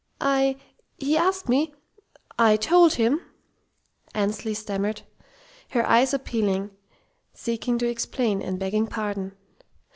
"I 0.19 0.55
he 0.97 1.15
asked 1.15 1.47
me... 1.47 1.75
I 2.39 2.57
told 2.57 2.93
him," 2.95 3.21
Annesley 4.15 4.55
stammered, 4.55 5.03
her 5.73 5.87
eyes 5.87 6.11
appealing, 6.11 6.71
seeking 7.33 7.77
to 7.77 7.87
explain, 7.87 8.41
and 8.41 8.57
begging 8.57 8.87
pardon. 8.87 9.33